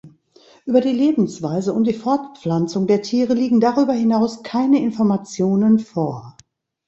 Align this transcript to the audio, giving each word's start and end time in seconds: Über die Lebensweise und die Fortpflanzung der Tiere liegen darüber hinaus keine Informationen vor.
Über 0.65 0.81
die 0.81 0.93
Lebensweise 0.93 1.73
und 1.73 1.83
die 1.83 1.93
Fortpflanzung 1.93 2.87
der 2.87 3.03
Tiere 3.03 3.35
liegen 3.35 3.59
darüber 3.59 3.93
hinaus 3.93 4.41
keine 4.41 4.81
Informationen 4.81 5.77
vor. 5.77 6.37